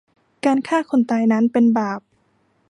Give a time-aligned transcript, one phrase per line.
[0.45, 1.99] การฆ่าคนตายนั้น เป็นบาป